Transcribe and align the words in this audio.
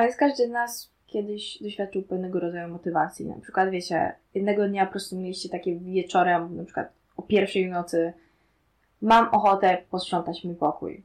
Ale 0.00 0.14
każdy 0.14 0.46
z 0.46 0.50
nas 0.50 0.92
kiedyś 1.06 1.62
doświadczył 1.62 2.02
pewnego 2.02 2.40
rodzaju 2.40 2.68
motywacji. 2.68 3.26
Na 3.26 3.40
przykład, 3.40 3.70
wiecie, 3.70 4.12
jednego 4.34 4.68
dnia 4.68 4.86
po 4.86 4.92
prostu 4.92 5.16
mieliście 5.16 5.48
takie 5.48 5.76
wieczorem, 5.76 6.56
na 6.56 6.64
przykład 6.64 6.92
o 7.16 7.22
pierwszej 7.22 7.70
nocy, 7.70 8.12
mam 9.02 9.28
ochotę 9.28 9.82
posprzątać 9.90 10.44
mój 10.44 10.54
pokój. 10.54 11.02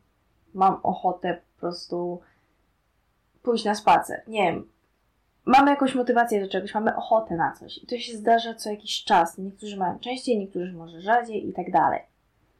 Mam 0.54 0.79
ochotę 0.84 1.34
po 1.34 1.60
prostu 1.60 2.21
pójść 3.44 3.66
na 3.66 3.76
spacer. 3.76 4.21
Nie 4.28 4.44
wiem. 4.44 4.70
Mamy 5.46 5.71
jakąś 5.71 5.96
motywację 5.96 6.41
do 6.41 6.50
czegoś, 6.50 6.73
mamy 6.73 6.96
ochotę 6.96 7.36
na 7.36 7.52
coś. 7.52 7.77
I 7.77 7.88
to 7.88 7.98
się 7.98 8.18
zdarza 8.18 8.54
co 8.54 8.70
jakiś 8.70 9.04
czas. 9.04 9.38
Niektórzy 9.38 9.77
mają 9.77 10.00
częściej, 10.00 10.39
niektórzy 10.39 10.73
może 10.73 11.02
rzadziej 11.02 11.50
i 11.50 11.54
tak 11.54 11.71
dalej. 11.71 12.02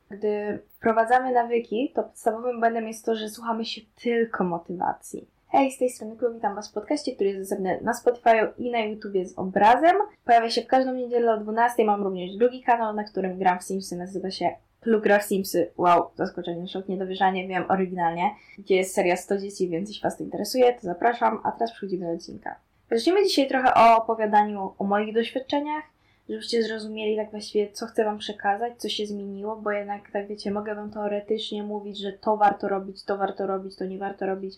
Gdy 0.10 0.60
wprowadzamy 0.70 1.34
nawyki, 1.34 1.92
to 1.96 2.04
podstawowym 2.04 2.60
błędem 2.60 2.88
jest 2.88 3.06
to, 3.06 3.16
że 3.16 3.30
słuchamy 3.30 3.66
się 3.66 3.82
tylko 3.96 4.44
motywacji. 4.44 5.35
Hej, 5.58 5.72
z 5.72 5.78
tej 5.78 5.90
strony 5.90 6.18
Klu, 6.18 6.34
witam 6.34 6.56
Was 6.56 6.70
w 6.70 6.74
podcaście, 6.74 7.16
który 7.16 7.30
jest 7.30 7.42
dostępny 7.42 7.80
na 7.82 7.94
Spotify 7.94 8.30
i 8.58 8.72
na 8.72 8.80
YouTubie 8.80 9.26
z 9.26 9.40
obrazem. 9.40 9.96
Pojawia 10.26 10.50
się 10.50 10.62
w 10.62 10.68
każdą 10.68 10.94
niedzielę 10.94 11.34
o 11.34 11.38
12. 11.38 11.86
Mam 11.86 12.04
również 12.04 12.36
drugi 12.36 12.64
kanał, 12.64 12.94
na 12.94 13.04
którym 13.04 13.40
gram 13.40 13.60
w 13.60 13.64
Simsy, 13.64 13.96
nazywa 13.96 14.32
się 14.32 14.50
Klu 14.82 15.02
gra 15.02 15.20
w 15.20 15.24
Simsy. 15.24 15.72
Wow, 15.78 16.10
zaskoczenie, 16.16 16.68
szok, 16.68 16.88
niedowierzanie, 16.88 17.48
wiem 17.48 17.66
oryginalnie. 17.70 18.32
Gdzie 18.58 18.76
jest 18.76 18.94
seria 18.96 19.16
100 19.18 19.38
dzieci, 19.38 19.70
więc 19.70 19.90
jeśli 19.90 20.04
Was 20.04 20.18
to 20.18 20.24
interesuje, 20.24 20.74
to 20.74 20.82
zapraszam. 20.82 21.40
A 21.44 21.52
teraz 21.52 21.72
przechodzimy 21.72 22.06
do 22.06 22.12
odcinka. 22.12 22.56
Zaczniemy 22.92 23.24
dzisiaj 23.24 23.48
trochę 23.48 23.74
o 23.74 23.98
opowiadaniu 23.98 24.74
o 24.78 24.84
moich 24.84 25.14
doświadczeniach, 25.14 25.84
żebyście 26.30 26.64
zrozumieli 26.64 27.18
tak 27.18 27.32
właściwie, 27.32 27.72
co 27.72 27.86
chcę 27.86 28.06
Wam 28.06 28.18
przekazać, 28.18 28.74
co 28.78 28.90
się 28.90 29.06
zmieniło, 29.06 29.56
bo 29.56 29.72
jednak, 29.72 30.12
tak 30.12 30.28
wiecie, 30.28 30.52
mogę 30.52 30.76
Wam 30.76 30.92
teoretycznie 30.92 31.64
mówić, 31.64 31.98
że 31.98 32.14
to 32.14 32.38
warto 32.38 32.68
robić, 32.68 33.04
to 33.04 33.18
warto 33.18 33.48
robić, 33.48 33.76
to 33.76 33.86
nie 33.86 33.98
warto 33.98 34.26
robić, 34.26 34.56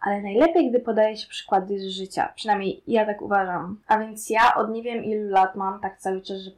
ale 0.00 0.22
najlepiej, 0.22 0.70
gdy 0.70 0.80
podaje 0.80 1.16
się 1.16 1.28
przykłady 1.28 1.78
z 1.78 1.86
życia. 1.86 2.32
Przynajmniej 2.34 2.82
ja 2.86 3.06
tak 3.06 3.22
uważam. 3.22 3.80
A 3.86 3.98
więc 3.98 4.30
ja 4.30 4.54
od 4.56 4.70
nie 4.70 4.82
wiem 4.82 5.04
ilu 5.04 5.30
lat 5.30 5.54
mam 5.54 5.80
tak 5.80 5.98
cały 5.98 6.22
czas, 6.22 6.38
że 6.38 6.50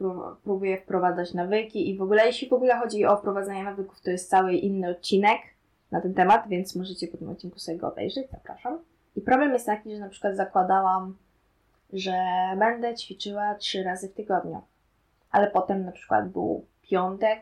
próbuję 0.43 0.77
wprowadzać 0.77 1.33
nawyki 1.33 1.89
i 1.89 1.97
w 1.97 2.01
ogóle, 2.01 2.25
jeśli 2.25 2.49
w 2.49 2.53
ogóle 2.53 2.75
chodzi 2.75 3.05
o 3.05 3.17
wprowadzanie 3.17 3.63
nawyków, 3.63 4.01
to 4.01 4.11
jest 4.11 4.29
cały 4.29 4.53
inny 4.53 4.89
odcinek 4.89 5.39
na 5.91 6.01
ten 6.01 6.13
temat, 6.13 6.47
więc 6.47 6.75
możecie 6.75 7.07
po 7.07 7.17
tym 7.17 7.29
odcinku 7.29 7.59
sobie 7.59 7.77
go 7.77 7.87
obejrzeć. 7.87 8.29
Zapraszam. 8.31 8.79
I 9.15 9.21
problem 9.21 9.53
jest 9.53 9.65
taki, 9.65 9.95
że 9.95 9.99
na 9.99 10.09
przykład 10.09 10.35
zakładałam, 10.35 11.17
że 11.93 12.13
będę 12.59 12.95
ćwiczyła 12.95 13.55
trzy 13.55 13.83
razy 13.83 14.09
w 14.09 14.13
tygodniu. 14.13 14.61
Ale 15.31 15.51
potem 15.51 15.85
na 15.85 15.91
przykład 15.91 16.29
był 16.29 16.65
piątek, 16.81 17.41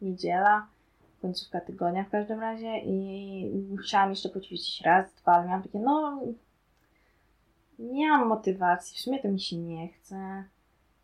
niedziela, 0.00 0.66
końcówka 1.20 1.60
tygodnia 1.60 2.04
w 2.04 2.10
każdym 2.10 2.40
razie 2.40 2.78
i 2.78 3.76
chciałam 3.84 4.10
jeszcze 4.10 4.28
poćwiczyć 4.28 4.82
raz, 4.84 5.14
dwa, 5.14 5.32
ale 5.32 5.46
miałam 5.46 5.62
takie, 5.62 5.78
no 5.78 6.20
nie 7.78 8.08
mam 8.08 8.28
motywacji, 8.28 8.96
w 8.96 9.00
sumie 9.00 9.22
to 9.22 9.28
mi 9.28 9.40
się 9.40 9.56
nie 9.56 9.88
chce. 9.88 10.44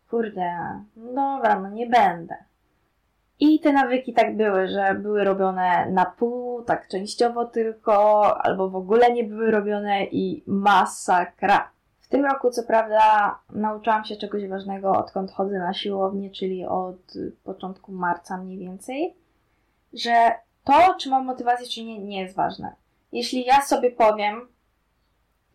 Kurde, 0.09 0.79
no 0.95 1.35
dobra, 1.35 1.59
no 1.59 1.69
nie 1.69 1.87
będę. 1.87 2.35
I 3.39 3.59
te 3.59 3.73
nawyki 3.73 4.13
tak 4.13 4.37
były, 4.37 4.67
że 4.67 4.93
były 4.93 5.23
robione 5.23 5.91
na 5.91 6.05
pół, 6.05 6.61
tak 6.61 6.87
częściowo 6.87 7.45
tylko, 7.45 8.21
albo 8.37 8.69
w 8.69 8.75
ogóle 8.75 9.13
nie 9.13 9.23
były 9.23 9.51
robione 9.51 10.05
i 10.05 10.43
masakra. 10.47 11.71
W 11.99 12.07
tym 12.07 12.25
roku, 12.25 12.51
co 12.51 12.63
prawda, 12.63 13.35
nauczyłam 13.49 14.05
się 14.05 14.15
czegoś 14.15 14.47
ważnego, 14.47 14.91
odkąd 14.91 15.31
chodzę 15.31 15.59
na 15.59 15.73
siłownię, 15.73 16.29
czyli 16.29 16.65
od 16.65 17.13
początku 17.43 17.91
marca 17.91 18.37
mniej 18.37 18.57
więcej 18.57 19.15
że 19.95 20.31
to, 20.63 20.95
czy 20.99 21.09
mam 21.09 21.25
motywację, 21.25 21.67
czy 21.67 21.83
nie, 21.83 21.99
nie 21.99 22.21
jest 22.21 22.35
ważne. 22.35 22.75
Jeśli 23.11 23.45
ja 23.45 23.61
sobie 23.61 23.91
powiem, 23.91 24.47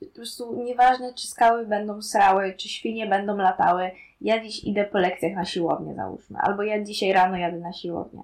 po 0.00 0.06
prostu 0.06 0.62
nieważne, 0.64 1.14
czy 1.14 1.26
skały 1.26 1.66
będą 1.66 2.02
srały, 2.02 2.54
czy 2.56 2.68
świnie 2.68 3.06
będą 3.06 3.36
latały, 3.36 3.90
ja 4.20 4.44
dziś 4.44 4.64
idę 4.64 4.84
po 4.84 4.98
lekcjach 4.98 5.34
na 5.34 5.44
siłownię, 5.44 5.94
załóżmy, 5.94 6.38
albo 6.38 6.62
ja 6.62 6.84
dzisiaj 6.84 7.12
rano 7.12 7.36
jadę 7.36 7.58
na 7.58 7.72
siłownię. 7.72 8.22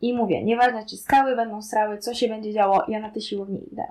I 0.00 0.14
mówię, 0.14 0.44
nieważne, 0.44 0.86
czy 0.86 0.96
skały 0.96 1.36
będą 1.36 1.62
srały, 1.62 1.98
co 1.98 2.14
się 2.14 2.28
będzie 2.28 2.52
działo, 2.52 2.84
ja 2.88 3.00
na 3.00 3.10
tę 3.10 3.20
siłownię 3.20 3.58
idę. 3.72 3.84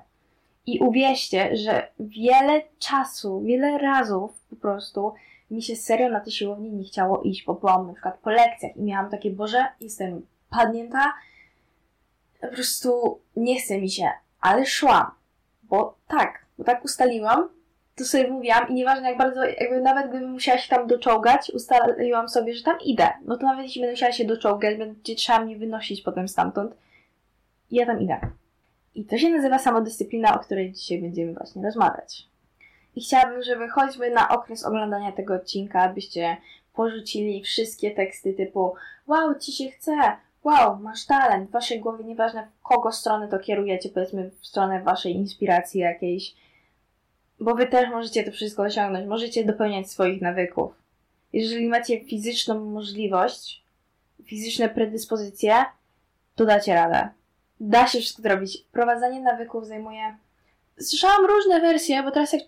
I 0.66 0.78
uwierzcie, 0.78 1.56
że 1.56 1.88
wiele 2.00 2.62
czasu, 2.78 3.40
wiele 3.40 3.78
razów 3.78 4.40
po 4.50 4.56
prostu 4.56 5.14
mi 5.50 5.62
się 5.62 5.76
serio 5.76 6.08
na 6.08 6.20
tę 6.20 6.30
siłownię 6.30 6.70
nie 6.70 6.84
chciało 6.84 7.22
iść, 7.22 7.44
bo 7.44 7.54
byłam 7.54 7.86
na 7.86 7.92
przykład 7.92 8.18
po 8.18 8.30
lekcjach 8.30 8.76
i 8.76 8.82
miałam 8.82 9.10
takie, 9.10 9.30
Boże, 9.30 9.66
jestem 9.80 10.26
padnięta, 10.50 11.12
po 12.48 12.54
prostu 12.54 13.20
nie 13.36 13.60
chce 13.60 13.78
mi 13.78 13.90
się, 13.90 14.10
ale 14.40 14.66
szłam. 14.66 15.10
Bo 15.62 15.98
tak, 16.08 16.44
bo 16.58 16.64
tak 16.64 16.84
ustaliłam, 16.84 17.48
to 17.96 18.04
sobie 18.04 18.30
mówiłam 18.30 18.68
i 18.68 18.74
nieważne 18.74 19.08
jak 19.08 19.18
bardzo, 19.18 19.44
jakby 19.44 19.80
nawet 19.80 20.08
gdybym 20.10 20.30
musiała 20.30 20.58
się 20.58 20.68
tam 20.68 20.86
doczołgać, 20.86 21.50
ustaliłam 21.54 22.28
sobie, 22.28 22.54
że 22.54 22.62
tam 22.62 22.78
idę. 22.84 23.08
No 23.24 23.36
to 23.36 23.46
nawet 23.46 23.64
jeśli 23.64 23.80
będę 23.80 23.92
musiała 23.92 24.12
się 24.12 24.24
doczołgać, 24.24 24.78
będzie 24.78 25.14
trzeba 25.14 25.40
mnie 25.40 25.56
wynosić 25.56 26.02
potem 26.02 26.28
stamtąd, 26.28 26.74
ja 27.70 27.86
tam 27.86 28.00
idę. 28.00 28.20
I 28.94 29.04
to 29.04 29.18
się 29.18 29.30
nazywa 29.30 29.58
samodyscyplina, 29.58 30.34
o 30.34 30.38
której 30.38 30.72
dzisiaj 30.72 30.98
będziemy 30.98 31.32
właśnie 31.34 31.62
rozmawiać. 31.62 32.28
I 32.96 33.00
chciałabym, 33.00 33.42
żeby 33.42 33.68
choćby 33.68 34.10
na 34.10 34.28
okres 34.28 34.64
oglądania 34.64 35.12
tego 35.12 35.34
odcinka, 35.34 35.82
abyście 35.82 36.36
porzucili 36.74 37.42
wszystkie 37.42 37.90
teksty 37.90 38.32
typu 38.32 38.74
wow, 39.06 39.34
ci 39.38 39.52
się 39.52 39.70
chce, 39.70 39.92
wow, 40.44 40.78
masz 40.80 41.06
talent, 41.06 41.48
w 41.48 41.52
waszej 41.52 41.80
głowie, 41.80 42.04
nieważne 42.04 42.48
w 42.58 42.62
kogo 42.62 42.92
stronę 42.92 43.28
to 43.28 43.38
kierujecie, 43.38 43.88
powiedzmy 43.88 44.30
w 44.40 44.46
stronę 44.46 44.82
waszej 44.82 45.14
inspiracji 45.14 45.80
jakiejś, 45.80 46.34
bo 47.40 47.54
wy 47.54 47.66
też 47.66 47.90
możecie 47.90 48.24
to 48.24 48.32
wszystko 48.32 48.62
osiągnąć, 48.62 49.06
możecie 49.06 49.44
dopełniać 49.44 49.90
swoich 49.90 50.22
nawyków. 50.22 50.72
Jeżeli 51.32 51.68
macie 51.68 52.04
fizyczną 52.04 52.64
możliwość, 52.64 53.64
fizyczne 54.24 54.68
predyspozycje, 54.68 55.64
to 56.34 56.44
dacie 56.46 56.74
radę. 56.74 57.08
Da 57.60 57.86
się 57.86 57.98
wszystko 57.98 58.22
zrobić. 58.22 58.58
Prowadzenie 58.72 59.20
nawyków 59.20 59.66
zajmuje. 59.66 60.16
Słyszałam 60.80 61.26
różne 61.26 61.60
wersje, 61.60 62.02
bo 62.02 62.10
teraz 62.10 62.32
jak 62.32 62.42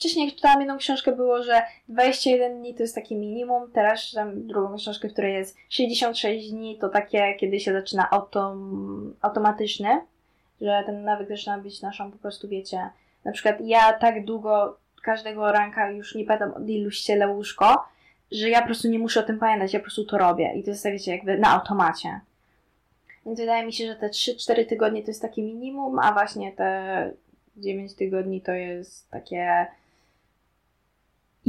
Wcześniej 0.00 0.26
jak 0.26 0.34
czytałam 0.34 0.60
jedną 0.60 0.78
książkę 0.78 1.12
było, 1.12 1.42
że 1.42 1.62
21 1.88 2.58
dni 2.58 2.74
to 2.74 2.82
jest 2.82 2.94
takie 2.94 3.16
minimum, 3.16 3.70
teraz 3.72 4.02
czytam 4.02 4.46
drugą 4.46 4.76
książkę, 4.76 5.08
w 5.08 5.12
której 5.12 5.34
jest 5.34 5.56
66 5.68 6.50
dni, 6.50 6.78
to 6.78 6.88
takie, 6.88 7.34
kiedy 7.34 7.60
się 7.60 7.72
zaczyna 7.72 8.10
autom, 8.10 9.14
automatyczny, 9.20 10.00
że 10.60 10.82
ten 10.86 11.04
nawyk 11.04 11.28
zaczyna 11.28 11.58
być 11.58 11.82
naszą 11.82 12.12
po 12.12 12.18
prostu, 12.18 12.48
wiecie, 12.48 12.90
na 13.24 13.32
przykład 13.32 13.56
ja 13.60 13.92
tak 13.92 14.24
długo 14.24 14.76
każdego 15.02 15.52
ranka 15.52 15.90
już 15.90 16.14
nie 16.14 16.24
pamiętam 16.24 16.54
od 16.54 16.68
iluś 16.68 16.96
ściele 16.96 17.28
łóżko, 17.28 17.84
że 18.32 18.48
ja 18.48 18.60
po 18.60 18.66
prostu 18.66 18.88
nie 18.88 18.98
muszę 18.98 19.20
o 19.20 19.22
tym 19.22 19.38
pamiętać, 19.38 19.72
ja 19.72 19.78
po 19.78 19.84
prostu 19.84 20.04
to 20.04 20.18
robię. 20.18 20.52
I 20.56 20.62
to 20.62 20.70
jest, 20.70 20.84
wiecie, 20.84 21.10
jakby 21.10 21.38
na 21.38 21.48
automacie. 21.48 22.20
Więc 23.26 23.40
wydaje 23.40 23.66
mi 23.66 23.72
się, 23.72 23.86
że 23.86 23.96
te 23.96 24.08
3-4 24.08 24.66
tygodnie 24.66 25.02
to 25.02 25.10
jest 25.10 25.22
takie 25.22 25.42
minimum, 25.42 25.98
a 25.98 26.12
właśnie 26.12 26.52
te 26.52 27.10
9 27.56 27.94
tygodni 27.94 28.40
to 28.40 28.52
jest 28.52 29.10
takie 29.10 29.66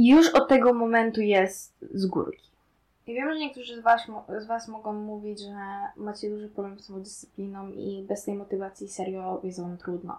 już 0.08 0.28
od 0.28 0.48
tego 0.48 0.74
momentu 0.74 1.20
jest 1.20 1.74
z 1.94 2.06
górki. 2.06 2.52
I 3.06 3.14
wiem, 3.14 3.32
że 3.32 3.38
niektórzy 3.38 3.76
z 3.76 3.80
was, 3.80 4.02
z 4.38 4.46
was 4.46 4.68
mogą 4.68 4.92
mówić, 4.92 5.40
że 5.40 5.54
macie 5.96 6.30
duży 6.30 6.48
problem 6.48 6.78
z 6.78 6.86
samodyscypliną 6.86 7.70
i 7.70 8.04
bez 8.08 8.24
tej 8.24 8.34
motywacji 8.34 8.88
serio 8.88 9.40
jest 9.42 9.60
wam 9.60 9.78
trudno. 9.78 10.18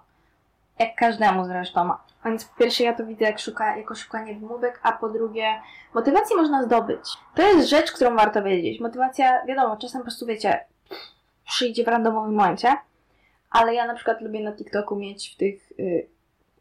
Jak 0.79 0.95
każdemu 0.95 1.45
zresztą. 1.45 1.89
Więc 2.25 2.45
po 2.45 2.59
pierwsze 2.59 2.83
ja 2.83 2.93
to 2.93 3.05
widzę 3.05 3.25
jak 3.25 3.39
szuka, 3.39 3.77
jako 3.77 3.95
szukanie 3.95 4.35
wymówek, 4.35 4.79
a 4.83 4.91
po 4.91 5.09
drugie 5.09 5.61
motywację 5.93 6.35
można 6.35 6.63
zdobyć. 6.63 6.99
To 7.35 7.41
jest 7.41 7.69
rzecz, 7.69 7.91
którą 7.91 8.16
warto 8.16 8.43
wiedzieć. 8.43 8.79
Motywacja, 8.79 9.45
wiadomo, 9.45 9.77
czasem 9.77 10.01
po 10.01 10.05
prostu 10.05 10.25
wiecie, 10.25 10.66
przyjdzie 11.45 11.83
w 11.83 11.88
randomowym 11.88 12.35
momencie, 12.35 12.77
ale 13.49 13.73
ja 13.73 13.88
na 13.88 13.95
przykład 13.95 14.22
lubię 14.22 14.43
na 14.43 14.51
TikToku 14.51 14.95
mieć 14.95 15.33
w 15.33 15.38
tych 15.38 15.72
y, 15.79 16.07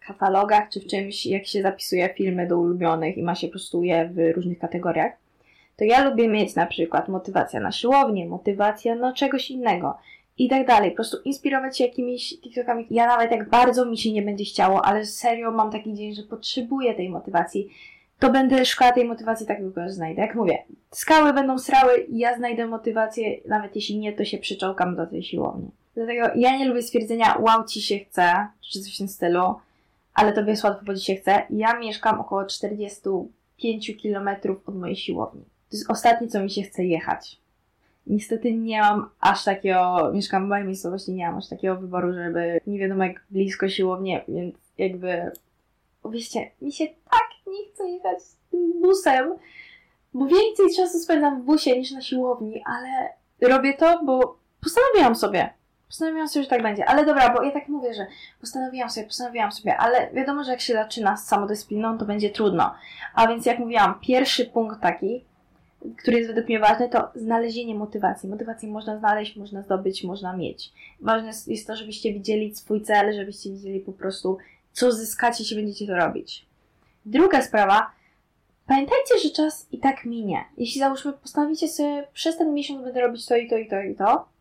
katalogach 0.06 0.68
czy 0.68 0.80
w 0.80 0.86
czymś, 0.86 1.26
jak 1.26 1.46
się 1.46 1.62
zapisuje 1.62 2.14
filmy 2.16 2.46
do 2.46 2.58
ulubionych 2.58 3.18
i 3.18 3.22
ma 3.22 3.34
się 3.34 3.46
po 3.46 3.50
prostu 3.50 3.82
je 3.82 4.10
w 4.12 4.36
różnych 4.36 4.58
kategoriach, 4.58 5.12
to 5.76 5.84
ja 5.84 6.08
lubię 6.08 6.28
mieć 6.28 6.54
na 6.54 6.66
przykład 6.66 7.08
motywacja 7.08 7.60
na 7.60 7.72
siłownię, 7.72 8.26
motywacja 8.26 8.94
na 8.94 9.12
czegoś 9.12 9.50
innego 9.50 9.98
i 10.38 10.48
tak 10.48 10.66
dalej. 10.66 10.90
Po 10.90 10.96
prostu 10.96 11.16
inspirować 11.24 11.78
się 11.78 11.84
jakimiś 11.84 12.40
TikTokami. 12.40 12.86
Ja 12.90 13.06
nawet 13.06 13.30
jak 13.30 13.48
bardzo 13.48 13.86
mi 13.86 13.98
się 13.98 14.12
nie 14.12 14.22
będzie 14.22 14.44
chciało, 14.44 14.84
ale 14.84 15.06
serio 15.06 15.50
mam 15.50 15.72
taki 15.72 15.94
dzień, 15.94 16.14
że 16.14 16.22
potrzebuję 16.22 16.94
tej 16.94 17.08
motywacji, 17.08 17.68
to 18.18 18.30
będę 18.30 18.64
szukała 18.64 18.92
tej 18.92 19.04
motywacji 19.04 19.46
tak 19.46 19.62
długo, 19.62 19.82
że 19.82 19.90
znajdę. 19.90 20.22
Jak 20.22 20.34
mówię, 20.34 20.58
skały 20.90 21.32
będą 21.32 21.58
srały 21.58 21.98
i 21.98 22.18
ja 22.18 22.36
znajdę 22.36 22.66
motywację, 22.66 23.40
nawet 23.48 23.76
jeśli 23.76 23.98
nie, 23.98 24.12
to 24.12 24.24
się 24.24 24.38
przyczołkam 24.38 24.96
do 24.96 25.06
tej 25.06 25.22
siłowni. 25.22 25.70
Dlatego 25.94 26.28
ja 26.34 26.56
nie 26.56 26.68
lubię 26.68 26.82
stwierdzenia, 26.82 27.38
wow, 27.40 27.64
ci 27.64 27.82
się 27.82 27.98
chce, 27.98 28.46
czy 28.60 28.80
coś 28.80 28.94
w 28.94 28.98
tym 28.98 29.08
stylu 29.08 29.54
ale 30.14 30.32
tobie 30.32 30.50
jest 30.50 30.64
łatwo, 30.64 30.84
bo 30.84 30.96
się 30.96 31.14
chce. 31.14 31.42
Ja 31.50 31.78
mieszkam 31.78 32.20
około 32.20 32.44
45 32.44 33.92
km 34.02 34.28
od 34.66 34.74
mojej 34.74 34.96
siłowni. 34.96 35.42
To 35.42 35.76
jest 35.76 35.90
ostatnie, 35.90 36.28
co 36.28 36.42
mi 36.42 36.50
się 36.50 36.62
chce 36.62 36.84
jechać. 36.84 37.40
Niestety 38.06 38.54
nie 38.54 38.80
mam 38.80 39.10
aż 39.20 39.44
takiego, 39.44 40.10
mieszkam 40.14 40.46
w 40.46 40.48
mojej 40.48 40.66
miejscowości, 40.66 41.12
nie 41.12 41.26
mam 41.26 41.38
aż 41.38 41.48
takiego 41.48 41.76
wyboru, 41.76 42.12
żeby 42.12 42.60
nie 42.66 42.78
wiadomo 42.78 43.04
jak 43.04 43.24
blisko 43.30 43.68
siłownie, 43.68 44.24
więc 44.28 44.54
jakby 44.78 45.32
wiecie, 46.10 46.50
mi 46.62 46.72
się 46.72 46.86
tak 46.86 47.28
nie 47.46 47.68
chce 47.72 47.88
jechać 47.88 48.18
tym 48.50 48.80
busem, 48.82 49.34
bo 50.14 50.26
więcej 50.26 50.76
czasu 50.76 50.98
spędzam 50.98 51.42
w 51.42 51.44
busie 51.44 51.78
niż 51.78 51.90
na 51.90 52.00
siłowni, 52.00 52.62
ale 52.66 53.08
robię 53.40 53.74
to, 53.74 54.00
bo 54.04 54.38
postanowiłam 54.60 55.14
sobie. 55.14 55.52
Postanowiłam 55.92 56.28
sobie, 56.28 56.42
że 56.42 56.50
tak 56.50 56.62
będzie. 56.62 56.88
Ale 56.88 57.06
dobra, 57.06 57.34
bo 57.34 57.42
ja 57.42 57.50
tak 57.50 57.68
mówię, 57.68 57.94
że 57.94 58.06
postanowiłam 58.40 58.90
sobie, 58.90 59.06
postanowiłam 59.06 59.52
sobie, 59.52 59.76
ale 59.76 60.10
wiadomo, 60.12 60.44
że 60.44 60.50
jak 60.50 60.60
się 60.60 60.72
zaczyna 60.72 61.16
z 61.16 61.26
samodyscypliną, 61.26 61.98
to 61.98 62.04
będzie 62.04 62.30
trudno. 62.30 62.74
A 63.14 63.28
więc 63.28 63.46
jak 63.46 63.58
mówiłam, 63.58 64.00
pierwszy 64.00 64.44
punkt 64.46 64.80
taki, 64.80 65.24
który 65.98 66.16
jest 66.16 66.28
według 66.28 66.48
mnie 66.48 66.58
ważny, 66.58 66.88
to 66.88 67.08
znalezienie 67.14 67.74
motywacji. 67.74 68.28
Motywację 68.28 68.68
można 68.68 68.98
znaleźć, 68.98 69.36
można 69.36 69.62
zdobyć, 69.62 70.04
można 70.04 70.36
mieć. 70.36 70.72
Ważne 71.00 71.30
jest 71.46 71.66
to, 71.66 71.76
żebyście 71.76 72.12
widzieli 72.12 72.54
swój 72.54 72.82
cel, 72.82 73.12
żebyście 73.14 73.50
widzieli 73.50 73.80
po 73.80 73.92
prostu, 73.92 74.38
co 74.72 74.92
zyskacie, 74.92 75.42
jeśli 75.42 75.56
będziecie 75.56 75.86
to 75.86 75.94
robić. 75.94 76.46
Druga 77.06 77.42
sprawa, 77.42 77.90
pamiętajcie, 78.66 79.18
że 79.22 79.30
czas 79.30 79.66
i 79.72 79.78
tak 79.78 80.04
minie. 80.04 80.44
Jeśli 80.56 80.80
załóżmy, 80.80 81.12
postanowicie 81.12 81.68
sobie, 81.68 82.06
przez 82.12 82.36
ten 82.36 82.54
miesiąc 82.54 82.82
będę 82.82 83.00
robić 83.00 83.26
to 83.26 83.36
i 83.36 83.48
to 83.48 83.56
i 83.56 83.68
to 83.68 83.80
i 83.80 83.94
to, 83.94 84.32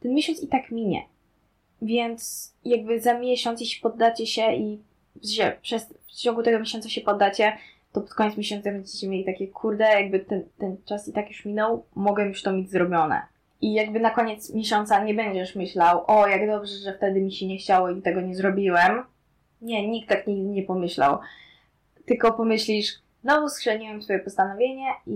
ten 0.00 0.14
miesiąc 0.14 0.42
i 0.42 0.48
tak 0.48 0.70
minie. 0.70 1.02
Więc 1.82 2.54
jakby 2.64 3.00
za 3.00 3.18
miesiąc, 3.18 3.60
jeśli 3.60 3.82
poddacie 3.82 4.26
się 4.26 4.52
i 4.52 4.78
przez, 5.62 5.94
w 6.06 6.12
ciągu 6.12 6.42
tego 6.42 6.58
miesiąca 6.58 6.88
się 6.88 7.00
poddacie, 7.00 7.52
to 7.92 8.00
pod 8.00 8.14
koniec 8.14 8.36
miesiąca 8.36 8.70
będziecie 8.72 9.08
mieli 9.08 9.24
takie, 9.24 9.48
kurde, 9.48 9.84
jakby 9.84 10.20
ten, 10.20 10.44
ten 10.58 10.76
czas 10.84 11.08
i 11.08 11.12
tak 11.12 11.28
już 11.28 11.44
minął, 11.44 11.84
mogę 11.94 12.26
już 12.26 12.42
to 12.42 12.52
mieć 12.52 12.70
zrobione. 12.70 13.22
I 13.60 13.72
jakby 13.72 14.00
na 14.00 14.10
koniec 14.10 14.54
miesiąca 14.54 15.04
nie 15.04 15.14
będziesz 15.14 15.56
myślał, 15.56 16.04
o, 16.06 16.26
jak 16.26 16.46
dobrze, 16.46 16.74
że 16.74 16.94
wtedy 16.94 17.20
mi 17.20 17.32
się 17.32 17.46
nie 17.46 17.56
chciało 17.56 17.90
i 17.90 18.02
tego 18.02 18.20
nie 18.20 18.34
zrobiłem. 18.34 19.02
Nie, 19.62 19.88
nikt 19.88 20.08
tak 20.08 20.26
nigdy 20.26 20.44
nie 20.44 20.62
pomyślał. 20.62 21.18
Tylko 22.06 22.32
pomyślisz, 22.32 22.94
znowu 23.22 23.48
skrzeniłem 23.48 24.02
swoje 24.02 24.18
postanowienie 24.18 24.86
i 25.06 25.12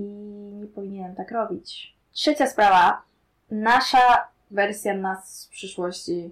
nie 0.61 0.67
powinienem 0.67 1.15
tak 1.15 1.31
robić. 1.31 1.95
Trzecia 2.13 2.47
sprawa. 2.47 3.03
Nasza 3.51 4.32
wersja 4.53 4.95
nas 4.95 5.41
z 5.41 5.47
przyszłości 5.47 6.31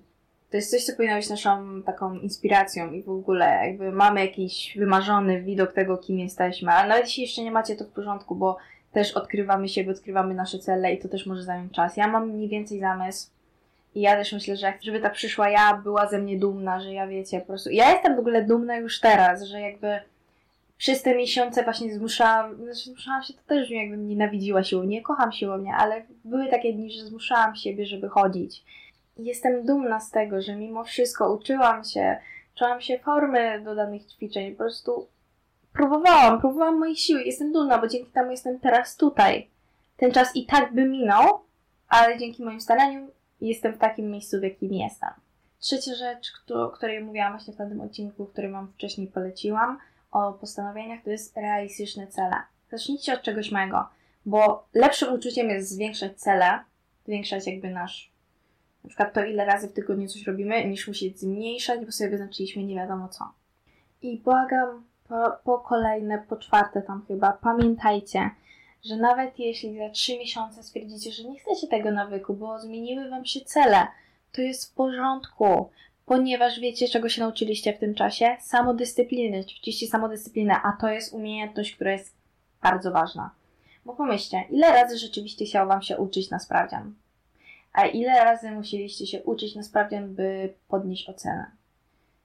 to 0.50 0.56
jest 0.56 0.70
coś, 0.70 0.84
co 0.84 0.96
powinno 0.96 1.16
być 1.16 1.30
naszą 1.30 1.82
taką 1.82 2.14
inspiracją 2.14 2.92
i 2.92 3.02
w 3.02 3.10
ogóle 3.10 3.66
jakby 3.66 3.92
mamy 3.92 4.20
jakiś 4.20 4.76
wymarzony 4.78 5.42
widok 5.42 5.72
tego, 5.72 5.98
kim 5.98 6.18
jesteśmy, 6.18 6.72
ale 6.72 6.88
nawet 6.88 7.04
jeśli 7.04 7.22
jeszcze 7.22 7.42
nie 7.42 7.50
macie 7.50 7.76
to 7.76 7.84
w 7.84 7.88
porządku, 7.88 8.34
bo 8.34 8.56
też 8.92 9.12
odkrywamy 9.12 9.68
siebie, 9.68 9.90
odkrywamy 9.90 10.34
nasze 10.34 10.58
cele 10.58 10.92
i 10.92 10.98
to 10.98 11.08
też 11.08 11.26
może 11.26 11.42
zająć 11.42 11.72
czas. 11.72 11.96
Ja 11.96 12.08
mam 12.08 12.30
mniej 12.30 12.48
więcej 12.48 12.80
zamysł 12.80 13.30
i 13.94 14.00
ja 14.00 14.16
też 14.16 14.32
myślę, 14.32 14.56
że 14.56 14.72
żeby 14.82 15.00
ta 15.00 15.10
przyszła 15.10 15.48
ja 15.50 15.76
była 15.76 16.06
ze 16.08 16.18
mnie 16.18 16.38
dumna, 16.38 16.80
że 16.80 16.92
ja 16.92 17.06
wiecie, 17.06 17.40
po 17.40 17.46
prostu 17.46 17.70
ja 17.70 17.92
jestem 17.92 18.16
w 18.16 18.18
ogóle 18.18 18.44
dumna 18.44 18.76
już 18.76 19.00
teraz, 19.00 19.42
że 19.42 19.60
jakby 19.60 20.00
przez 20.80 21.02
te 21.02 21.14
miesiące 21.14 21.64
właśnie 21.64 21.94
zmuszałam, 21.94 22.56
znaczy 22.56 22.90
zmuszałam 22.90 23.22
się, 23.22 23.34
to 23.34 23.40
też 23.46 23.70
jakbym 23.70 24.08
nienawidziła 24.08 24.64
siłowni, 24.64 25.02
kocham 25.02 25.32
siłownię, 25.32 25.74
ale 25.78 26.02
były 26.24 26.46
takie 26.46 26.72
dni, 26.72 26.92
że 26.92 27.06
zmuszałam 27.06 27.56
siebie, 27.56 27.86
żeby 27.86 28.08
chodzić 28.08 28.64
jestem 29.16 29.66
dumna 29.66 30.00
z 30.00 30.10
tego, 30.10 30.42
że 30.42 30.56
mimo 30.56 30.84
wszystko 30.84 31.34
uczyłam 31.34 31.84
się, 31.84 32.18
czułam 32.54 32.80
się 32.80 32.98
formy 32.98 33.60
do 33.64 33.74
danych 33.74 34.06
ćwiczeń, 34.06 34.52
po 34.52 34.58
prostu 34.58 35.06
próbowałam, 35.72 36.40
próbowałam 36.40 36.78
moich 36.78 36.98
sił. 36.98 37.18
Jestem 37.18 37.52
dumna, 37.52 37.78
bo 37.78 37.88
dzięki 37.88 38.10
temu 38.10 38.30
jestem 38.30 38.60
teraz 38.60 38.96
tutaj. 38.96 39.48
Ten 39.96 40.12
czas 40.12 40.36
i 40.36 40.46
tak 40.46 40.74
by 40.74 40.84
minął, 40.84 41.40
ale 41.88 42.18
dzięki 42.18 42.44
moim 42.44 42.60
staraniu 42.60 43.08
jestem 43.40 43.72
w 43.72 43.78
takim 43.78 44.10
miejscu, 44.10 44.40
w 44.40 44.42
jakim 44.42 44.72
jestem. 44.72 45.08
Trzecia 45.60 45.94
rzecz, 45.94 46.32
o 46.54 46.68
której 46.68 47.04
mówiłam 47.04 47.32
właśnie 47.32 47.54
w 47.54 47.56
tym 47.56 47.80
odcinku, 47.80 48.26
który 48.26 48.50
Wam 48.50 48.72
wcześniej 48.72 49.06
poleciłam, 49.06 49.78
o 50.10 50.32
postanowieniach, 50.32 51.04
to 51.04 51.10
jest 51.10 51.36
realistyczne 51.36 52.06
cele. 52.06 52.36
Zacznijcie 52.70 53.14
od 53.14 53.22
czegoś 53.22 53.52
małego, 53.52 53.88
bo 54.26 54.66
lepszym 54.74 55.14
uczuciem 55.14 55.50
jest 55.50 55.70
zwiększać 55.70 56.20
cele, 56.20 56.58
zwiększać 57.06 57.46
jakby 57.46 57.70
nasz 57.70 58.10
na 58.84 58.88
przykład 58.88 59.14
to, 59.14 59.24
ile 59.24 59.44
razy 59.44 59.68
w 59.68 59.72
tygodniu 59.72 60.08
coś 60.08 60.26
robimy, 60.26 60.64
niż 60.64 60.88
musieć 60.88 61.20
zmniejszać, 61.20 61.86
bo 61.86 61.92
sobie 61.92 62.10
wyznaczyliśmy 62.10 62.64
nie 62.64 62.74
wiadomo 62.74 63.08
co. 63.08 63.32
I 64.02 64.18
błagam 64.18 64.84
po, 65.08 65.30
po 65.44 65.58
kolejne, 65.58 66.18
po 66.28 66.36
czwarte 66.36 66.82
tam 66.82 67.04
chyba, 67.08 67.32
pamiętajcie, 67.32 68.30
że 68.84 68.96
nawet 68.96 69.38
jeśli 69.38 69.78
za 69.78 69.90
trzy 69.90 70.18
miesiące 70.18 70.62
stwierdzicie, 70.62 71.12
że 71.12 71.24
nie 71.28 71.40
chcecie 71.40 71.66
tego 71.66 71.90
nawyku, 71.90 72.34
bo 72.34 72.60
zmieniły 72.60 73.10
wam 73.10 73.24
się 73.24 73.40
cele, 73.40 73.86
to 74.32 74.42
jest 74.42 74.72
w 74.72 74.74
porządku, 74.74 75.70
ponieważ 76.10 76.60
wiecie, 76.60 76.88
czego 76.88 77.08
się 77.08 77.20
nauczyliście 77.20 77.72
w 77.72 77.78
tym 77.78 77.94
czasie? 77.94 78.36
Samodyscypliny, 78.40 79.44
ćwiczycie 79.44 79.86
samodyscyplinę, 79.86 80.54
a 80.62 80.72
to 80.80 80.88
jest 80.88 81.12
umiejętność, 81.12 81.74
która 81.74 81.92
jest 81.92 82.14
bardzo 82.62 82.90
ważna. 82.90 83.30
Bo 83.84 83.94
pomyślcie, 83.94 84.44
ile 84.50 84.72
razy 84.72 84.98
rzeczywiście 84.98 85.44
chciało 85.44 85.68
wam 85.68 85.82
się 85.82 85.98
uczyć 85.98 86.30
na 86.30 86.38
sprawdzian? 86.38 86.94
A 87.72 87.86
ile 87.86 88.24
razy 88.24 88.50
musieliście 88.50 89.06
się 89.06 89.22
uczyć 89.22 89.54
na 89.54 89.62
sprawdzian, 89.62 90.14
by 90.14 90.54
podnieść 90.68 91.08
ocenę? 91.08 91.50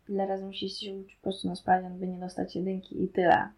Ile 0.10 0.28
razy 0.28 0.46
musieliście 0.46 0.86
się 0.86 0.96
uczyć 0.96 1.16
po 1.16 1.24
prostu 1.24 1.48
na 1.48 1.56
sprawdzian, 1.56 2.00
by 2.00 2.08
nie 2.08 2.20
dostać 2.20 2.56
jedynki 2.56 3.04
i 3.04 3.08
tyle? 3.08 3.50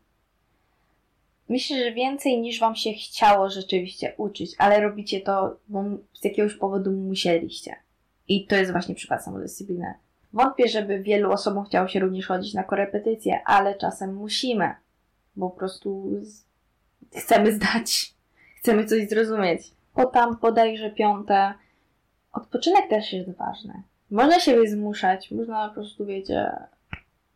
Myślę, 1.49 1.83
że 1.83 1.91
więcej 1.91 2.41
niż 2.41 2.59
Wam 2.59 2.75
się 2.75 2.93
chciało 2.93 3.49
rzeczywiście 3.49 4.13
uczyć, 4.17 4.55
ale 4.57 4.81
robicie 4.81 5.21
to, 5.21 5.57
bo 5.67 5.83
z 6.13 6.23
jakiegoś 6.23 6.53
powodu 6.53 6.91
musieliście. 6.91 7.75
I 8.27 8.47
to 8.47 8.55
jest 8.55 8.71
właśnie 8.71 8.95
przykład 8.95 9.23
samodyscypliny. 9.23 9.93
Wątpię, 10.33 10.67
żeby 10.67 10.99
wielu 10.99 11.31
osobom 11.31 11.65
chciało 11.65 11.87
się 11.87 11.99
również 11.99 12.27
chodzić 12.27 12.53
na 12.53 12.63
korepetycje, 12.63 13.41
ale 13.45 13.75
czasem 13.75 14.15
musimy, 14.15 14.75
bo 15.35 15.49
po 15.49 15.57
prostu 15.57 16.09
chcemy 17.15 17.51
zdać, 17.53 18.13
chcemy 18.59 18.85
coś 18.85 19.09
zrozumieć. 19.09 19.61
O 19.95 20.05
tam 20.05 20.37
podajże 20.37 20.89
piąte 20.89 21.53
Odpoczynek 22.37 22.89
też 22.89 23.13
jest 23.13 23.29
ważny. 23.31 23.73
Można 24.11 24.39
siebie 24.39 24.69
zmuszać, 24.69 25.31
można 25.31 25.67
po 25.67 25.73
prostu, 25.73 26.05
wiecie, 26.05 26.51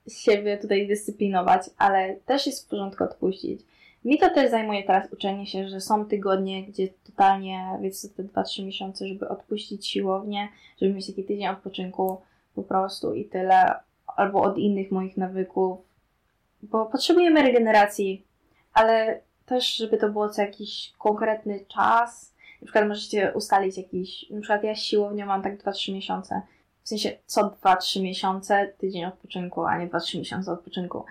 siebie 0.07 0.57
tutaj 0.57 0.87
dyscyplinować, 0.87 1.61
ale 1.77 2.15
też 2.15 2.45
jest 2.45 2.65
w 2.65 2.69
porządku 2.69 3.03
odpuścić. 3.03 3.61
Mi 4.05 4.17
to 4.17 4.29
też 4.29 4.51
zajmuje 4.51 4.83
teraz 4.83 5.13
uczenie 5.13 5.45
się, 5.45 5.69
że 5.69 5.81
są 5.81 6.05
tygodnie, 6.05 6.63
gdzie 6.63 6.87
totalnie, 6.87 7.65
wiecie, 7.81 8.09
te 8.17 8.23
2-3 8.23 8.65
miesiące, 8.65 9.07
żeby 9.07 9.29
odpuścić 9.29 9.87
siłownię, 9.87 10.47
żeby 10.81 10.93
mieć 10.93 11.07
taki 11.07 11.23
tydzień 11.23 11.47
odpoczynku 11.47 12.21
po 12.55 12.63
prostu 12.63 13.13
i 13.13 13.25
tyle, 13.25 13.73
albo 14.07 14.41
od 14.41 14.57
innych 14.57 14.91
moich 14.91 15.17
nawyków, 15.17 15.79
bo 16.61 16.85
potrzebujemy 16.85 17.41
regeneracji, 17.41 18.25
ale 18.73 19.19
też, 19.45 19.75
żeby 19.75 19.97
to 19.97 20.09
było 20.09 20.29
co 20.29 20.41
jakiś 20.41 20.93
konkretny 20.97 21.65
czas, 21.67 22.33
na 22.61 22.65
przykład 22.65 22.87
możecie 22.87 23.33
ustalić 23.33 23.77
jakiś, 23.77 24.29
na 24.29 24.41
przykład 24.41 24.63
ja 24.63 24.75
siłownię 24.75 25.25
mam 25.25 25.41
tak 25.41 25.63
2-3 25.63 25.93
miesiące. 25.93 26.41
W 26.83 26.89
sensie 26.89 27.17
co 27.25 27.55
2-3 27.63 28.01
miesiące 28.01 28.73
tydzień 28.77 29.05
odpoczynku, 29.05 29.65
a 29.65 29.77
nie 29.77 29.87
2-3 29.87 30.17
miesiące 30.17 30.51
odpoczynku. 30.51 31.05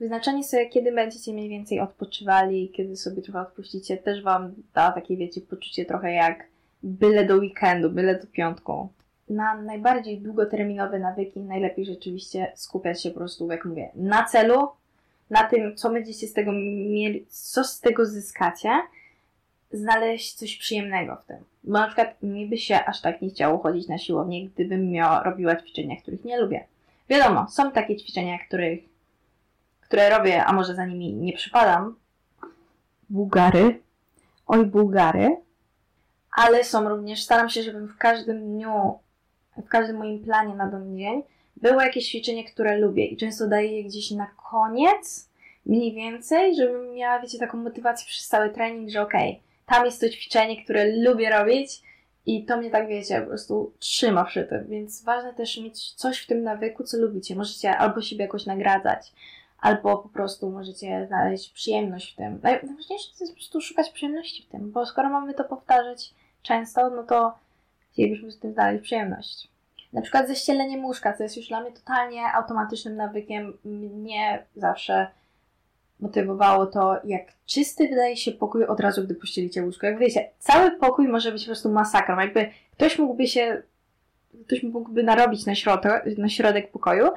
Wyznaczenie 0.00 0.44
sobie, 0.44 0.68
kiedy 0.68 0.92
będziecie 0.92 1.32
mniej 1.32 1.48
więcej 1.48 1.80
odpoczywali, 1.80 2.70
kiedy 2.70 2.96
sobie 2.96 3.22
trochę 3.22 3.40
odpuścicie, 3.40 3.96
też 3.96 4.22
Wam 4.22 4.54
da 4.74 4.92
takie, 4.92 5.16
wiecie, 5.16 5.40
poczucie 5.40 5.84
trochę 5.84 6.12
jak 6.12 6.44
byle 6.82 7.24
do 7.24 7.36
weekendu, 7.36 7.90
byle 7.90 8.18
do 8.18 8.26
piątku. 8.26 8.88
Na 9.28 9.54
najbardziej 9.54 10.20
długoterminowe 10.20 10.98
nawyki 10.98 11.40
najlepiej 11.40 11.84
rzeczywiście 11.84 12.52
skupiać 12.54 13.02
się 13.02 13.10
po 13.10 13.16
prostu, 13.16 13.50
jak 13.50 13.64
mówię, 13.64 13.90
na 13.94 14.24
celu, 14.24 14.68
na 15.30 15.44
tym, 15.44 15.76
co 15.76 15.90
będziecie 15.90 16.26
z 16.26 16.32
tego 16.32 16.52
mieli, 16.52 17.26
co 17.28 17.64
z 17.64 17.80
tego 17.80 18.06
zyskacie, 18.06 18.70
znaleźć 19.72 20.34
coś 20.34 20.56
przyjemnego 20.56 21.16
w 21.16 21.26
tym. 21.26 21.36
Bo 21.64 21.72
na 21.72 21.86
przykład 21.86 22.22
mi 22.22 22.46
by 22.46 22.58
się 22.58 22.84
aż 22.84 23.00
tak 23.00 23.22
nie 23.22 23.30
chciało 23.30 23.58
chodzić 23.58 23.88
na 23.88 23.98
siłownię, 23.98 24.48
gdybym 24.48 24.90
miała, 24.90 25.22
robiła 25.22 25.56
ćwiczenia, 25.56 25.96
których 25.96 26.24
nie 26.24 26.40
lubię. 26.40 26.64
Wiadomo, 27.08 27.46
są 27.48 27.72
takie 27.72 27.96
ćwiczenia, 27.96 28.38
których, 28.46 28.80
które 29.80 30.18
robię, 30.18 30.44
a 30.44 30.52
może 30.52 30.74
za 30.74 30.86
nimi 30.86 31.12
nie 31.12 31.32
przypadam. 31.32 31.96
Bułgary. 33.10 33.80
Oj, 34.46 34.66
Bułgary. 34.66 35.36
Ale 36.36 36.64
są 36.64 36.88
również, 36.88 37.22
staram 37.22 37.48
się, 37.48 37.62
żebym 37.62 37.88
w 37.88 37.98
każdym 37.98 38.40
dniu, 38.40 38.98
w 39.56 39.68
każdym 39.68 39.96
moim 39.96 40.24
planie 40.24 40.54
na 40.54 40.66
dany 40.66 40.98
dzień 40.98 41.22
było 41.56 41.80
jakieś 41.80 42.08
ćwiczenie, 42.08 42.44
które 42.44 42.78
lubię 42.78 43.06
i 43.06 43.16
często 43.16 43.48
daję 43.48 43.76
je 43.76 43.84
gdzieś 43.84 44.10
na 44.10 44.26
koniec, 44.50 45.28
mniej 45.66 45.94
więcej, 45.94 46.56
żebym 46.56 46.92
miała, 46.94 47.20
wiecie, 47.20 47.38
taką 47.38 47.58
motywację 47.58 48.06
przez 48.06 48.28
cały 48.28 48.50
trening, 48.50 48.90
że 48.90 49.02
okej, 49.02 49.30
okay, 49.30 49.42
tam 49.66 49.84
jest 49.84 50.00
to 50.00 50.08
ćwiczenie, 50.08 50.64
które 50.64 50.96
lubię 50.96 51.30
robić 51.30 51.82
i 52.26 52.44
to 52.44 52.56
mnie 52.56 52.70
tak, 52.70 52.88
wiecie, 52.88 53.20
po 53.20 53.26
prostu 53.26 53.72
trzyma 53.78 54.24
przy 54.24 54.44
tym, 54.44 54.66
więc 54.68 55.04
ważne 55.04 55.34
też 55.34 55.58
mieć 55.58 55.92
coś 55.92 56.18
w 56.18 56.26
tym 56.26 56.42
nawyku, 56.42 56.84
co 56.84 56.96
lubicie. 56.96 57.36
Możecie 57.36 57.76
albo 57.78 58.00
siebie 58.00 58.24
jakoś 58.24 58.46
nagradzać, 58.46 59.12
albo 59.60 59.98
po 59.98 60.08
prostu 60.08 60.50
możecie 60.50 61.06
znaleźć 61.06 61.50
przyjemność 61.52 62.12
w 62.12 62.16
tym. 62.16 62.40
Najważniejsze 62.42 63.08
to 63.18 63.24
jest 63.24 63.32
po 63.32 63.36
prostu 63.36 63.60
szukać 63.60 63.90
przyjemności 63.90 64.42
w 64.42 64.46
tym, 64.46 64.72
bo 64.72 64.86
skoro 64.86 65.08
mamy 65.08 65.34
to 65.34 65.44
powtarzać 65.44 66.14
często, 66.42 66.90
no 66.90 67.02
to 67.02 67.34
chcielibyśmy 67.94 68.30
z 68.30 68.38
tym 68.38 68.52
znaleźć 68.52 68.84
przyjemność. 68.84 69.48
Na 69.92 70.02
przykład 70.02 70.28
ze 70.28 70.36
ścieleniem 70.36 70.84
łóżka, 70.84 71.12
co 71.12 71.22
jest 71.22 71.36
już 71.36 71.48
dla 71.48 71.60
mnie 71.60 71.72
totalnie 71.72 72.22
automatycznym 72.26 72.96
nawykiem. 72.96 73.58
Mnie 73.64 74.44
zawsze 74.56 75.06
motywowało 76.00 76.66
to, 76.66 76.96
jak 77.04 77.22
czysty 77.46 77.88
wydaje 77.88 78.16
się 78.16 78.32
pokój 78.32 78.64
od 78.64 78.80
razu, 78.80 79.04
gdy 79.04 79.14
pościelicie 79.14 79.62
łóżko. 79.62 79.86
Jak 79.86 79.98
wiecie, 79.98 80.30
cały 80.38 80.70
pokój 80.70 81.08
może 81.08 81.32
być 81.32 81.42
po 81.42 81.46
prostu 81.46 81.70
masakrą. 81.70 82.18
Jakby 82.18 82.50
ktoś 82.72 82.98
mógłby 82.98 83.26
się, 83.26 83.62
ktoś 84.46 84.62
mógłby 84.62 85.02
narobić 85.02 85.46
na 85.46 85.54
środek, 85.54 86.18
na 86.18 86.28
środek 86.28 86.70
pokoju, 86.70 87.08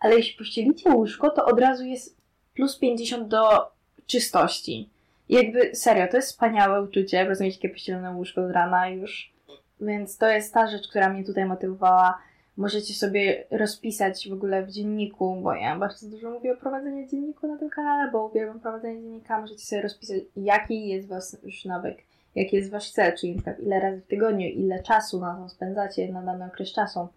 ale 0.00 0.16
jeśli 0.16 0.38
pościelicie 0.38 0.90
łóżko, 0.90 1.30
to 1.30 1.44
od 1.44 1.60
razu 1.60 1.84
jest 1.84 2.16
plus 2.54 2.78
50 2.78 3.28
do 3.28 3.70
czystości. 4.06 4.88
I 5.28 5.34
jakby 5.34 5.74
serio, 5.74 6.06
to 6.10 6.16
jest 6.16 6.28
wspaniałe 6.28 6.82
uczucie, 6.82 7.24
rozumieć 7.24 7.56
takie 7.56 7.68
pościelone 7.68 8.10
łóżko 8.10 8.44
od 8.44 8.50
rana 8.50 8.88
już. 8.88 9.35
Więc 9.80 10.18
to 10.18 10.28
jest 10.28 10.54
ta 10.54 10.66
rzecz, 10.66 10.88
która 10.88 11.08
mnie 11.08 11.24
tutaj 11.24 11.44
motywowała. 11.44 12.18
Możecie 12.56 12.94
sobie 12.94 13.44
rozpisać 13.50 14.28
w 14.28 14.32
ogóle 14.32 14.66
w 14.66 14.70
dzienniku, 14.70 15.40
bo 15.42 15.54
ja 15.54 15.78
bardzo 15.78 16.08
dużo 16.08 16.30
mówię 16.30 16.52
o 16.52 16.56
prowadzeniu 16.56 17.08
dzienniku 17.08 17.46
na 17.46 17.58
tym 17.58 17.70
kanale, 17.70 18.10
bo 18.10 18.26
uwielbiam 18.26 18.60
prowadzenie 18.60 19.02
dziennika. 19.02 19.40
Możecie 19.40 19.66
sobie 19.66 19.82
rozpisać, 19.82 20.22
jaki 20.36 20.88
jest 20.88 21.08
wasz 21.08 21.64
nawyk, 21.64 21.98
jaki 22.34 22.56
jest 22.56 22.70
wasz 22.70 22.90
cel, 22.90 23.16
czyli 23.16 23.34
przykład 23.34 23.60
ile 23.60 23.80
razy 23.80 24.00
w 24.00 24.06
tygodniu, 24.06 24.48
ile 24.48 24.82
czasu 24.82 25.20
na 25.20 25.34
to 25.34 25.48
spędzacie 25.48 26.12
na 26.12 26.22
dany 26.22 26.44
okres 26.44 26.72
czasu. 26.72 27.08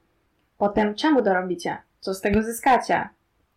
Potem 0.57 0.95
czemu 0.95 1.21
to 1.21 1.33
robicie? 1.33 1.77
Co 1.99 2.13
z 2.13 2.21
tego 2.21 2.43
zyskacie? 2.43 3.09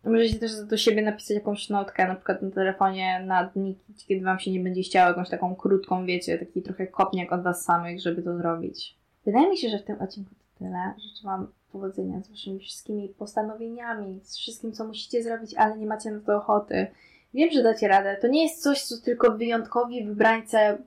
Możecie 0.03 0.39
też 0.39 0.51
do 0.55 0.77
siebie 0.77 1.01
napisać 1.01 1.35
jakąś 1.35 1.69
notkę, 1.69 2.07
na 2.07 2.15
przykład 2.15 2.41
na 2.41 2.51
telefonie, 2.51 3.23
na 3.25 3.43
dni, 3.43 3.77
kiedy 4.07 4.25
Wam 4.25 4.39
się 4.39 4.51
nie 4.51 4.59
będzie 4.59 4.81
chciało, 4.81 5.09
jakąś 5.09 5.29
taką 5.29 5.55
krótką, 5.55 6.05
wiecie, 6.05 6.37
taki 6.37 6.61
trochę 6.61 6.87
kopniak 6.87 7.31
od 7.33 7.43
Was 7.43 7.65
samych, 7.65 8.01
żeby 8.01 8.21
to 8.21 8.37
zrobić. 8.37 8.95
Wydaje 9.25 9.49
mi 9.49 9.57
się, 9.57 9.69
że 9.69 9.79
w 9.79 9.83
tym 9.83 10.01
odcinku 10.01 10.29
to 10.29 10.59
tyle. 10.59 10.93
Życzę 10.97 11.23
Wam 11.23 11.47
powodzenia 11.71 12.21
z 12.21 12.29
Waszymi 12.29 12.59
wszystkimi 12.59 13.09
postanowieniami, 13.09 14.19
z 14.23 14.37
wszystkim, 14.37 14.71
co 14.71 14.87
musicie 14.87 15.23
zrobić, 15.23 15.53
ale 15.55 15.77
nie 15.77 15.85
macie 15.85 16.11
na 16.11 16.19
to 16.19 16.37
ochoty. 16.37 16.87
Wiem, 17.33 17.49
że 17.51 17.63
dacie 17.63 17.87
radę. 17.87 18.17
To 18.21 18.27
nie 18.27 18.43
jest 18.43 18.63
coś, 18.63 18.83
co 18.83 19.01
tylko 19.01 19.37
wyjątkowi 19.37 20.03
wybrańce 20.05 20.77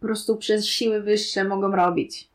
po 0.00 0.06
prostu 0.06 0.36
przez 0.36 0.66
siły 0.66 1.00
wyższe 1.00 1.44
mogą 1.44 1.70
robić 1.70 2.28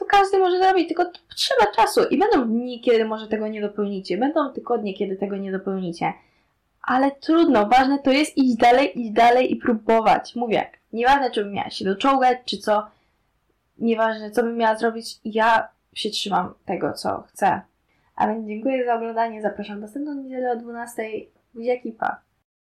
to 0.00 0.06
każdy 0.06 0.38
może 0.38 0.58
zrobić, 0.58 0.88
tylko 0.88 1.04
potrzeba 1.28 1.72
czasu. 1.76 2.00
I 2.10 2.18
będą 2.18 2.48
dni, 2.48 2.80
kiedy 2.80 3.04
może 3.04 3.28
tego 3.28 3.48
nie 3.48 3.60
dopełnicie, 3.60 4.18
będą 4.18 4.52
tygodnie, 4.52 4.94
kiedy 4.94 5.16
tego 5.16 5.36
nie 5.36 5.52
dopełnicie. 5.52 6.12
Ale 6.82 7.10
trudno, 7.10 7.68
ważne 7.68 7.98
to 7.98 8.10
jest 8.10 8.36
iść 8.36 8.56
dalej, 8.56 9.00
iść 9.00 9.10
dalej 9.10 9.52
i 9.52 9.56
próbować. 9.56 10.34
Mówię, 10.34 10.70
nieważne 10.92 11.30
czy 11.30 11.44
bym 11.44 11.52
miała 11.52 11.70
się 11.70 11.84
doczołgać, 11.84 12.38
czy 12.44 12.58
co, 12.58 12.86
nieważne 13.78 14.30
co 14.30 14.42
bym 14.42 14.56
miała 14.56 14.76
zrobić, 14.76 15.20
ja 15.24 15.68
się 15.94 16.10
trzymam 16.10 16.54
tego, 16.64 16.92
co 16.92 17.22
chcę. 17.22 17.60
A 18.16 18.28
więc 18.28 18.46
dziękuję 18.48 18.84
za 18.84 18.94
oglądanie, 18.94 19.42
zapraszam 19.42 19.80
następną 19.80 20.14
niedzielę 20.14 20.52
o 20.52 20.56
12.00. 20.56 21.26
Buziaki, 21.54 21.92
pa! 21.92 22.29